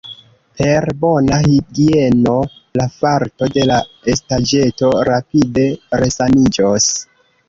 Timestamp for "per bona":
0.59-1.35